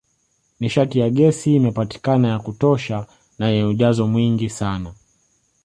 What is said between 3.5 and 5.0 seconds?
ujazo mwingi sana